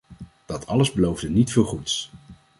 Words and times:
Dat 0.45 0.67
alles 0.67 0.91
beloofde 0.91 1.29
niet 1.29 1.51
veel 1.51 1.63
goeds. 1.63 2.11